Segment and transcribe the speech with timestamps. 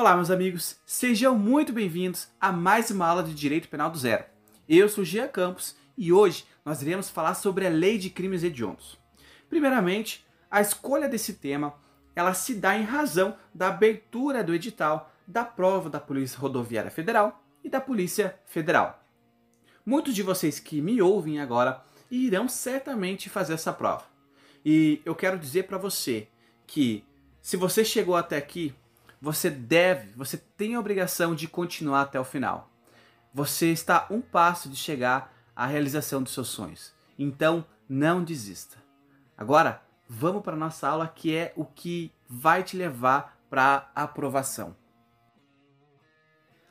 [0.00, 4.24] Olá, meus amigos, sejam muito bem-vindos a mais uma aula de Direito Penal do Zero.
[4.66, 8.98] Eu sou Gia Campos e hoje nós iremos falar sobre a Lei de Crimes Hediondos.
[9.50, 11.74] Primeiramente, a escolha desse tema
[12.16, 17.44] ela se dá em razão da abertura do edital da prova da Polícia Rodoviária Federal
[17.62, 19.04] e da Polícia Federal.
[19.84, 24.06] Muitos de vocês que me ouvem agora irão certamente fazer essa prova.
[24.64, 26.26] E eu quero dizer para você
[26.66, 27.04] que
[27.42, 28.74] se você chegou até aqui
[29.20, 32.70] você deve, você tem a obrigação de continuar até o final.
[33.34, 36.94] Você está um passo de chegar à realização dos seus sonhos.
[37.18, 38.78] Então, não desista.
[39.36, 44.04] Agora, vamos para a nossa aula que é o que vai te levar para a
[44.04, 44.74] aprovação.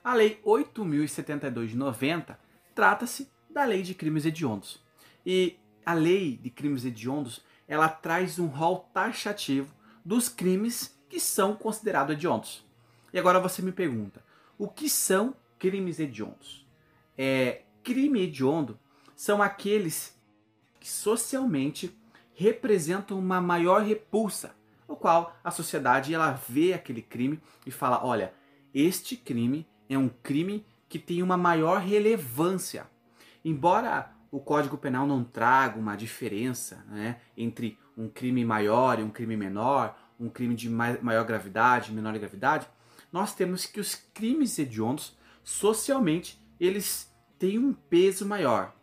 [0.03, 2.39] A Lei 8.072 de 90
[2.73, 4.83] trata-se da Lei de Crimes Hediondos.
[5.25, 11.55] E a Lei de Crimes Hediondos, ela traz um rol taxativo dos crimes que são
[11.55, 12.63] considerados hediondos.
[13.11, 14.23] E agora você me pergunta,
[14.57, 16.65] o que são crimes hediondos?
[17.17, 18.79] É, crime hediondo
[19.15, 20.15] são aqueles
[20.79, 21.93] que socialmente
[22.33, 24.55] representam uma maior repulsa,
[24.87, 28.33] o qual a sociedade ela vê aquele crime e fala, olha,
[28.73, 32.87] este crime é um crime que tem uma maior relevância.
[33.43, 39.09] Embora o Código Penal não traga uma diferença né, entre um crime maior e um
[39.09, 42.67] crime menor, um crime de maior gravidade, menor gravidade,
[43.11, 48.75] nós temos que os crimes hediondos, socialmente, eles têm um peso maior.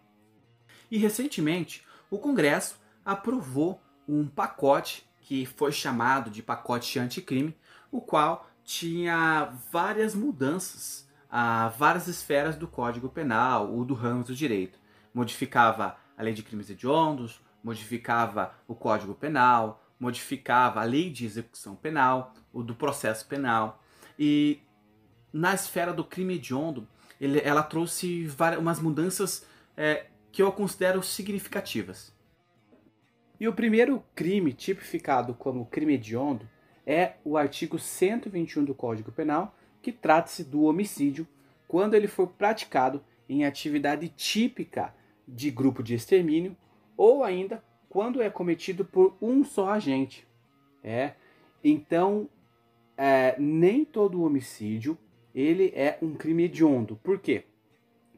[0.90, 7.56] E recentemente, o Congresso aprovou um pacote que foi chamado de pacote anticrime,
[7.90, 14.34] o qual tinha várias mudanças a várias esferas do Código Penal ou do ramo do
[14.34, 14.78] direito.
[15.12, 21.74] Modificava a lei de crimes hediondos, modificava o Código Penal, modificava a lei de execução
[21.74, 23.82] penal, o do processo penal.
[24.18, 24.60] E
[25.32, 26.86] na esfera do crime hediondo,
[27.20, 32.14] ele, ela trouxe várias, umas mudanças é, que eu considero significativas.
[33.38, 36.48] E o primeiro crime tipificado como crime hediondo
[36.86, 41.26] é o artigo 121 do Código Penal, que trata-se do homicídio
[41.68, 44.94] quando ele for praticado em atividade típica
[45.26, 46.56] de grupo de extermínio
[46.96, 50.26] ou ainda quando é cometido por um só agente.
[50.82, 51.14] É,
[51.62, 52.28] então
[52.96, 54.96] é, nem todo homicídio
[55.34, 56.96] ele é um crime hediondo.
[57.02, 57.44] Por quê?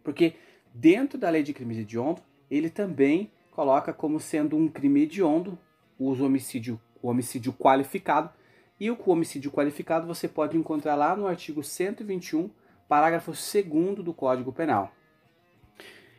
[0.04, 0.34] Porque
[0.72, 5.58] dentro da lei de crimes hediondo ele também coloca como sendo um crime hediondo
[5.98, 8.30] o homicídio, o homicídio qualificado
[8.78, 12.48] e o homicídio qualificado você pode encontrar lá no artigo 121,
[12.88, 14.92] parágrafo 2 do Código Penal.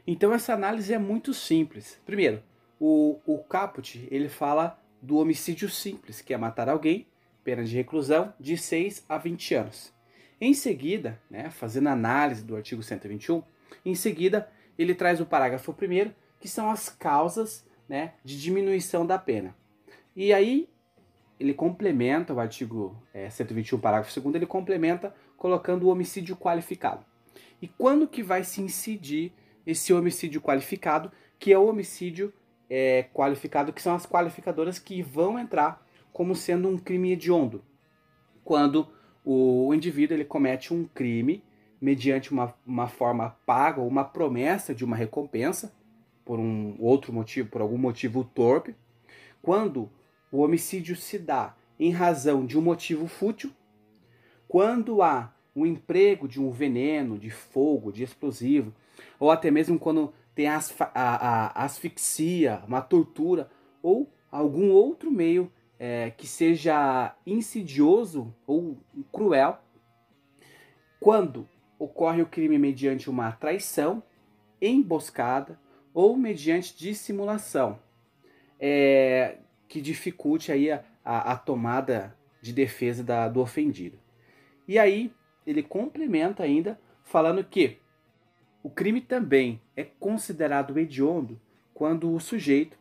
[0.05, 2.01] Então essa análise é muito simples.
[2.05, 2.43] Primeiro,
[2.79, 7.07] o, o Caput, ele fala do homicídio simples, que é matar alguém,
[7.43, 9.93] pena de reclusão de 6 a 20 anos.
[10.39, 13.43] Em seguida, né, fazendo análise do artigo 121,
[13.85, 19.17] em seguida ele traz o parágrafo 1 que são as causas né, de diminuição da
[19.17, 19.53] pena.
[20.15, 20.69] E aí
[21.39, 27.05] ele complementa o artigo é, 121, parágrafo 2 ele complementa colocando o homicídio qualificado.
[27.61, 29.33] E quando que vai se incidir
[29.65, 32.33] esse homicídio qualificado, que é o homicídio
[32.69, 37.63] é, qualificado, que são as qualificadoras que vão entrar como sendo um crime hediondo.
[38.43, 38.87] Quando
[39.23, 41.43] o indivíduo ele comete um crime
[41.81, 45.73] mediante uma, uma forma paga ou uma promessa de uma recompensa,
[46.25, 48.75] por um outro motivo, por algum motivo torpe,
[49.41, 49.89] quando
[50.31, 53.51] o homicídio se dá em razão de um motivo fútil,
[54.47, 58.73] quando há o emprego de um veneno, de fogo, de explosivo,
[59.19, 60.57] ou até mesmo quando tem a,
[60.95, 63.51] a, a asfixia, uma tortura
[63.83, 68.77] ou algum outro meio é, que seja insidioso ou
[69.11, 69.59] cruel,
[70.97, 71.45] quando
[71.77, 74.01] ocorre o crime mediante uma traição,
[74.61, 75.59] emboscada
[75.93, 77.77] ou mediante dissimulação,
[78.57, 83.99] é, que dificulte aí a, a, a tomada de defesa da, do ofendido.
[84.65, 85.11] E aí
[85.45, 87.78] ele complementa ainda falando que
[88.69, 91.41] o crime também é considerado hediondo
[91.73, 92.77] quando o sujeito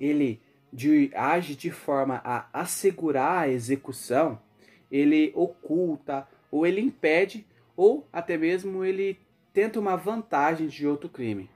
[0.00, 0.40] ele
[0.72, 4.40] de, age de forma a assegurar a execução,
[4.90, 9.18] ele oculta ou ele impede ou até mesmo ele
[9.52, 11.50] tenta uma vantagem de outro crime.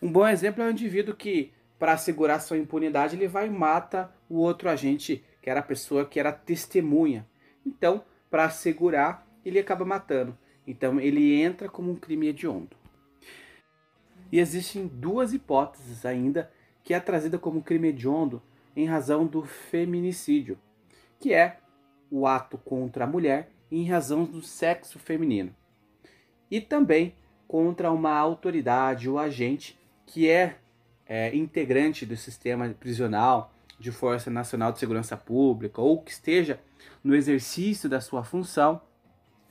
[0.00, 4.10] Um bom exemplo é o indivíduo que, para assegurar sua impunidade, ele vai e mata
[4.30, 7.28] o outro agente, que era a pessoa que era testemunha.
[7.66, 10.34] Então, para assegurar, ele acaba matando.
[10.70, 12.76] Então ele entra como um crime hediondo.
[14.30, 16.50] E existem duas hipóteses ainda
[16.84, 18.40] que é trazida como crime hediondo
[18.76, 20.56] em razão do feminicídio,
[21.18, 21.58] que é
[22.10, 25.54] o ato contra a mulher em razão do sexo feminino.
[26.48, 27.14] E também
[27.48, 29.76] contra uma autoridade ou agente
[30.06, 30.56] que é,
[31.04, 36.60] é integrante do sistema prisional de Força Nacional de Segurança Pública ou que esteja
[37.02, 38.80] no exercício da sua função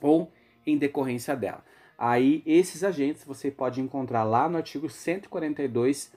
[0.00, 0.32] ou
[0.66, 1.64] em decorrência dela.
[1.98, 6.12] Aí esses agentes você pode encontrar lá no artigo 142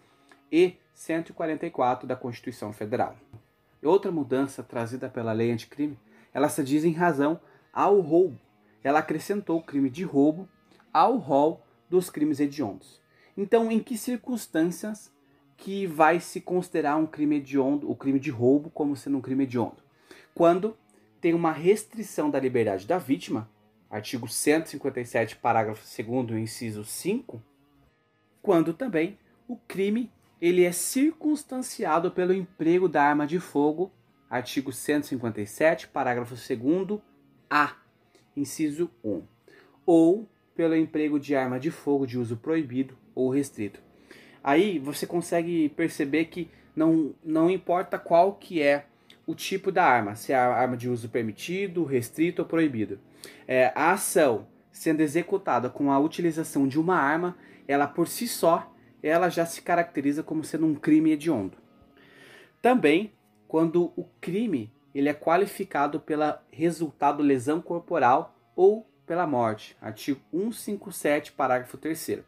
[0.51, 3.17] e 144 da Constituição Federal.
[3.83, 5.99] Outra mudança trazida pela lei anticrime,
[6.33, 7.39] ela se diz em razão
[7.73, 8.39] ao roubo.
[8.83, 10.47] Ela acrescentou o crime de roubo
[10.93, 13.01] ao rol dos crimes hediondos.
[13.35, 15.11] Então, em que circunstâncias
[15.57, 19.43] que vai se considerar um crime hediondo, o crime de roubo como sendo um crime
[19.43, 19.83] hediondo?
[20.33, 20.77] Quando
[21.19, 23.49] tem uma restrição da liberdade da vítima,
[23.93, 27.39] artigo 157, parágrafo 2 inciso 5,
[28.41, 30.11] quando também o crime
[30.41, 33.91] ele é circunstanciado pelo emprego da arma de fogo,
[34.27, 36.99] artigo 157, parágrafo 2
[37.47, 37.75] A,
[38.35, 39.21] inciso 1,
[39.85, 43.79] ou pelo emprego de arma de fogo de uso proibido ou restrito.
[44.43, 48.87] Aí você consegue perceber que não, não importa qual que é
[49.27, 52.99] o tipo da arma, se é a arma de uso permitido, restrito ou proibido.
[53.47, 57.37] É, a ação sendo executada com a utilização de uma arma,
[57.67, 61.57] ela por si só, ela já se caracteriza como sendo um crime hediondo.
[62.61, 63.13] Também,
[63.47, 69.75] quando o crime ele é qualificado pela resultado lesão corporal ou pela morte.
[69.81, 72.21] Artigo 157, parágrafo 3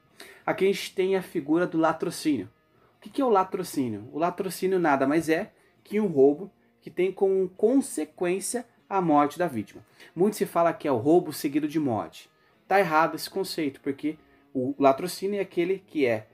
[0.46, 2.50] Aqui a gente tem a figura do latrocínio.
[2.98, 4.10] O que é o latrocínio?
[4.12, 5.54] O latrocínio nada mais é
[5.84, 6.52] que um roubo
[6.82, 9.86] que tem como consequência a morte da vítima.
[10.16, 12.30] Muito se fala que é o roubo seguido de morte.
[12.64, 14.18] Está errado esse conceito, porque
[14.54, 16.28] o latrocínio é aquele que é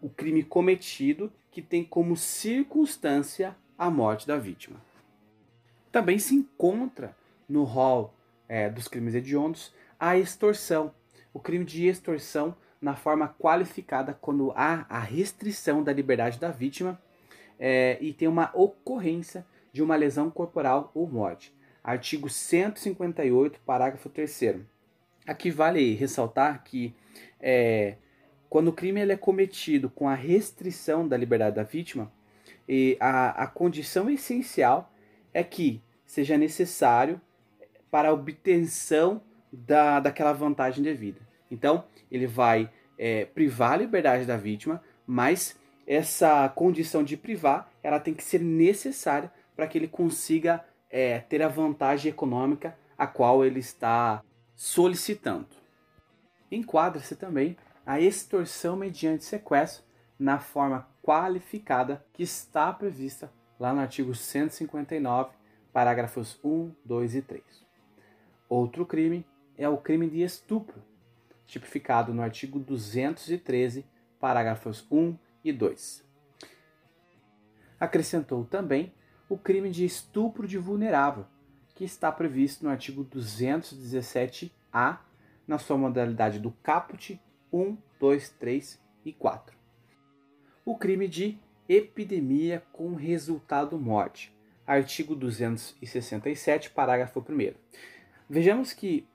[0.00, 4.80] o crime cometido que tem como circunstância a morte da vítima.
[5.90, 7.16] Também se encontra
[7.48, 8.14] no rol
[8.48, 10.94] é, dos crimes hediondos a extorsão.
[11.32, 17.00] O crime de extorsão na forma qualificada quando há a restrição da liberdade da vítima
[17.58, 21.54] é, e tem uma ocorrência de uma lesão corporal ou morte.
[21.84, 24.62] Artigo 158, parágrafo 3
[25.26, 26.94] Aqui vale ressaltar que
[27.38, 27.96] é,
[28.48, 32.10] quando o crime ele é cometido com a restrição da liberdade da vítima,
[32.66, 34.90] e a, a condição essencial
[35.34, 37.20] é que seja necessário
[37.90, 39.20] para a obtenção
[39.52, 41.20] da, daquela vantagem devida.
[41.50, 45.54] Então, ele vai é, privar a liberdade da vítima, mas
[45.86, 51.42] essa condição de privar, ela tem que ser necessária para que ele consiga é, ter
[51.42, 54.22] a vantagem econômica a qual ele está
[54.54, 55.48] solicitando.
[56.50, 59.84] Enquadra-se também a extorsão mediante sequestro
[60.18, 65.30] na forma qualificada que está prevista lá no artigo 159,
[65.72, 67.42] parágrafos 1, 2 e 3.
[68.48, 69.26] Outro crime
[69.56, 70.82] é o crime de estupro,
[71.46, 73.84] tipificado no artigo 213,
[74.20, 76.04] parágrafos 1 e 2.
[77.78, 78.92] Acrescentou também
[79.28, 81.26] o crime de estupro de vulnerável,
[81.74, 85.00] que está previsto no artigo 217-A,
[85.46, 87.20] na sua modalidade do caput
[87.52, 89.56] 1, 2, 3 e 4.
[90.64, 91.38] O crime de
[91.68, 94.34] epidemia com resultado morte,
[94.66, 97.54] artigo 267, parágrafo 1.
[98.28, 99.06] Vejamos que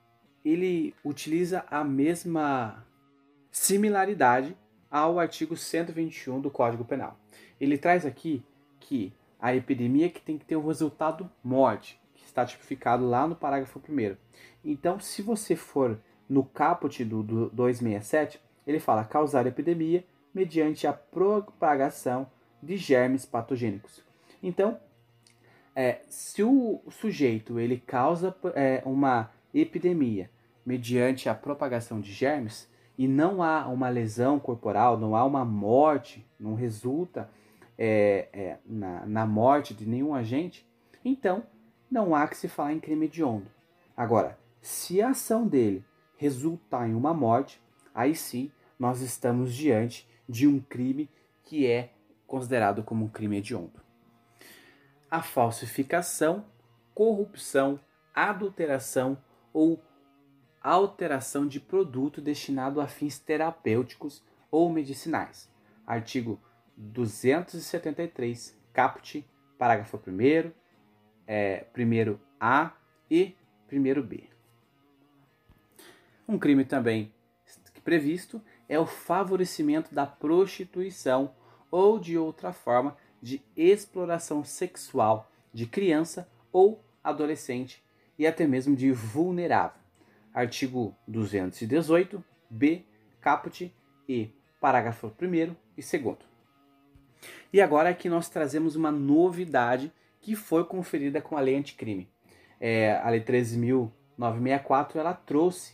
[0.43, 2.85] ele utiliza a mesma
[3.51, 4.55] similaridade
[4.89, 7.19] ao artigo 121 do Código Penal.
[7.59, 8.43] Ele traz aqui
[8.79, 13.35] que a epidemia que tem que ter o resultado morte, que está tipificado lá no
[13.35, 14.15] parágrafo 1.
[14.63, 20.93] Então, se você for no caput do, do 267, ele fala causar epidemia mediante a
[20.93, 22.29] propagação
[22.61, 24.03] de germes patogênicos.
[24.43, 24.79] Então,
[25.75, 30.29] é, se o sujeito ele causa é, uma epidemia
[30.65, 36.25] mediante a propagação de germes e não há uma lesão corporal, não há uma morte,
[36.39, 37.29] não resulta
[37.77, 40.67] é, é, na, na morte de nenhum agente,
[41.03, 41.43] então
[41.89, 43.47] não há que se falar em crime hediondo.
[43.95, 45.83] Agora, se a ação dele
[46.15, 47.61] resultar em uma morte,
[47.93, 51.09] aí sim nós estamos diante de um crime
[51.43, 51.91] que é
[52.27, 53.81] considerado como um crime hediondo
[55.11, 56.45] a falsificação,
[56.95, 57.77] corrupção,
[58.15, 59.17] adulteração
[59.51, 59.83] ou
[60.63, 65.51] alteração de produto destinado a fins terapêuticos ou medicinais.
[65.85, 66.39] Artigo
[66.81, 69.23] 273, caput,
[69.57, 70.51] parágrafo 1
[71.27, 72.71] é, 1A
[73.09, 73.35] e
[73.71, 74.23] 1B.
[76.27, 77.13] Um crime também
[77.83, 81.33] previsto é o favorecimento da prostituição
[81.69, 87.83] ou de outra forma de exploração sexual de criança ou adolescente
[88.17, 89.79] e até mesmo de vulnerável.
[90.33, 92.83] Artigo 218, B,
[93.19, 93.73] caput
[94.07, 96.30] e parágrafo 1 e 2.
[97.51, 102.07] E agora é que nós trazemos uma novidade que foi conferida com a lei anticrime.
[102.59, 105.73] É, a lei 13.964 ela trouxe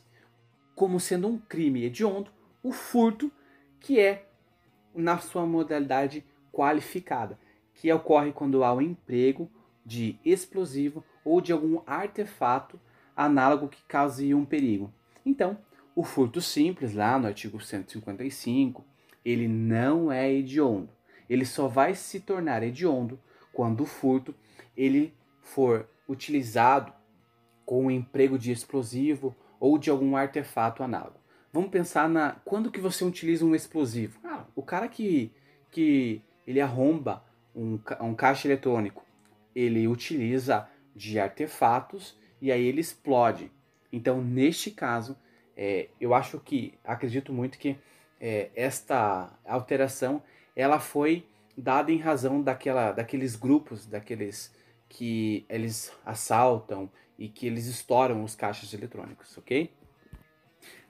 [0.74, 2.32] como sendo um crime hediondo
[2.64, 3.32] o furto,
[3.80, 4.26] que é
[4.96, 7.40] na sua modalidade qualificada,
[7.74, 9.50] que ocorre quando há o um emprego
[9.86, 12.80] de explosivo ou de algum artefato
[13.16, 14.92] análogo que cause um perigo.
[15.26, 15.58] Então,
[15.96, 18.86] o furto simples, lá no artigo 155,
[19.24, 20.90] ele não é hediondo.
[21.30, 23.20] Ele só vai se tornar hediondo
[23.54, 24.34] quando o furto
[24.76, 26.94] ele for utilizado
[27.66, 31.20] com o emprego de explosivo ou de algum artefato análogo.
[31.52, 34.20] Vamos pensar na quando que você utiliza um explosivo.
[34.24, 35.32] Ah, o cara que,
[35.72, 37.24] que ele arromba
[37.56, 39.04] um, um caixa eletrônico,
[39.56, 43.52] ele utiliza de artefatos e aí ele explode.
[43.92, 45.18] Então, neste caso,
[45.56, 47.78] é, eu acho que, acredito muito que
[48.20, 50.22] é, esta alteração
[50.58, 51.24] ela foi
[51.56, 54.52] dada em razão daquela, daqueles grupos, daqueles
[54.90, 59.72] que eles assaltam e que eles estouram os caixas eletrônicos, ok?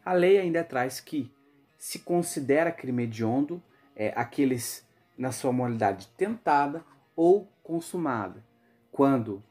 [0.05, 1.29] A lei ainda traz que
[1.77, 3.61] se considera crime hediondo
[3.93, 6.81] é, aqueles na sua modalidade tentada
[7.13, 8.41] ou consumada,
[8.89, 9.43] quando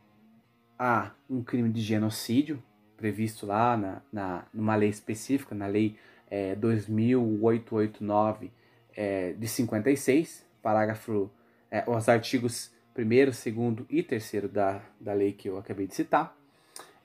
[0.78, 2.62] há um crime de genocídio
[2.96, 5.98] previsto lá na, na numa lei específica, na lei
[6.30, 8.50] é, 2889
[8.96, 11.30] é, de 56, parágrafo,
[11.70, 13.34] é, os artigos 1
[13.74, 16.34] 2 e 3 da, da lei que eu acabei de citar.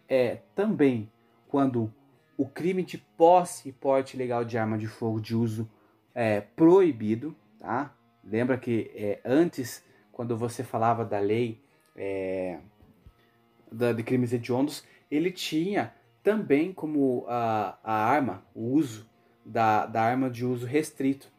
[0.08, 1.12] É, também
[1.48, 1.94] quando
[2.38, 5.70] o crime de posse e porte ilegal de arma de fogo de uso
[6.16, 7.94] é proibido, tá?
[8.24, 11.62] Lembra que é, antes, quando você falava da lei
[11.96, 12.60] é,
[13.72, 15.94] da, de crimes hediondos, ele tinha
[16.24, 19.10] também como a, a arma, o uso
[19.46, 21.32] da, da arma de uso restrito.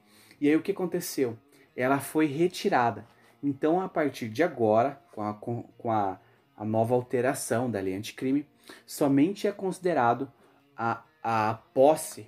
[0.43, 1.39] E aí o que aconteceu?
[1.77, 3.07] Ela foi retirada.
[3.41, 6.19] Então, a partir de agora, com a, com, a,
[6.57, 8.45] a nova alteração da lei anticrime,
[8.85, 10.29] somente é considerado
[10.77, 12.27] a, a posse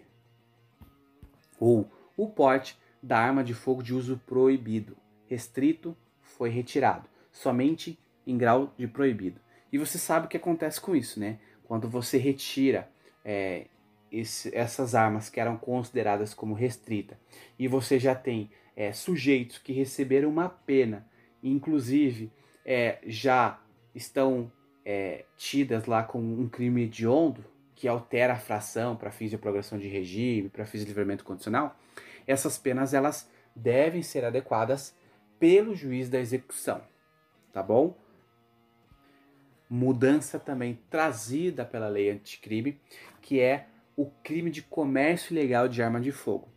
[1.58, 4.96] ou o porte da arma de fogo de uso proibido.
[5.26, 9.40] Restrito foi retirado, somente em grau de proibido.
[9.72, 11.40] E você sabe o que acontece com isso, né?
[11.64, 12.88] Quando você retira
[13.24, 13.66] é,
[14.18, 17.18] esse, essas armas que eram consideradas como restrita.
[17.58, 21.06] E você já tem é, sujeitos que receberam uma pena,
[21.42, 22.30] inclusive
[22.64, 23.60] é, já
[23.94, 24.50] estão
[24.84, 27.44] é, tidas lá com um crime hediondo,
[27.74, 31.76] que altera a fração para fins de progressão de regime, para fins de livramento condicional,
[32.26, 34.94] essas penas elas devem ser adequadas
[35.38, 36.80] pelo juiz da execução,
[37.52, 37.96] tá bom?
[39.68, 42.80] Mudança também trazida pela lei anticrime,
[43.20, 43.66] que é
[43.96, 46.48] o crime de comércio ilegal de arma de fogo.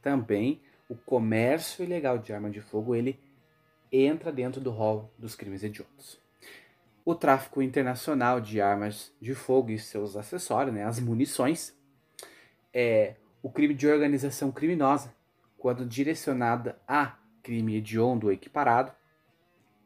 [0.00, 3.18] Também o comércio ilegal de arma de fogo ele
[3.92, 6.20] entra dentro do rol dos crimes hediondos.
[7.04, 11.74] O tráfico internacional de armas de fogo e seus acessórios, né, as munições,
[12.72, 15.14] é o crime de organização criminosa,
[15.56, 18.92] quando direcionada a crime hediondo ou equiparado.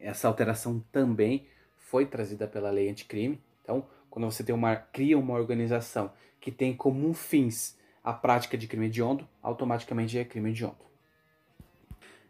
[0.00, 3.40] Essa alteração também foi trazida pela lei anticrime.
[3.62, 8.68] Então, quando você tem uma, cria uma organização que tem como fins a prática de
[8.68, 10.84] crime hediondo, automaticamente é crime hediondo.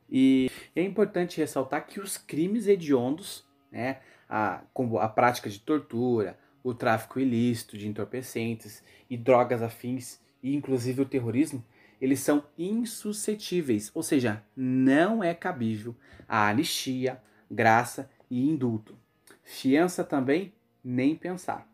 [0.08, 3.98] E é importante ressaltar que os crimes hediondos, né,
[4.28, 10.54] a, como a prática de tortura, o tráfico ilícito de entorpecentes e drogas afins, e
[10.54, 11.64] inclusive o terrorismo,
[12.00, 15.96] eles são insuscetíveis, ou seja, não é cabível
[16.28, 17.20] a anistia,
[17.50, 18.96] graça e indulto.
[19.42, 20.52] Fiança também,
[20.84, 21.72] nem pensar.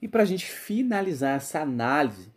[0.00, 2.32] E para a gente finalizar essa análise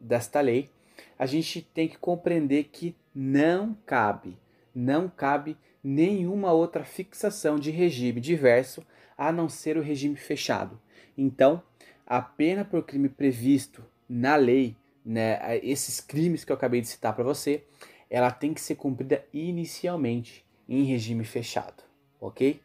[0.00, 0.70] desta lei,
[1.18, 4.38] a gente tem que compreender que não cabe,
[4.74, 8.84] não cabe nenhuma outra fixação de regime diverso
[9.16, 10.80] a não ser o regime fechado.
[11.16, 11.62] Então,
[12.06, 17.14] a pena por crime previsto na lei, né, esses crimes que eu acabei de citar
[17.14, 17.64] para você,
[18.08, 21.82] ela tem que ser cumprida inicialmente em regime fechado,
[22.20, 22.60] ok?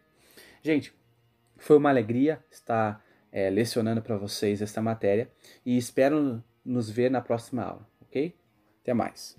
[0.63, 0.93] Gente,
[1.57, 3.04] foi uma alegria estar
[3.35, 5.29] é, lecionando para vocês esta matéria
[5.65, 8.33] e espero nos ver na próxima aula, ok?
[8.81, 9.35] Até mais.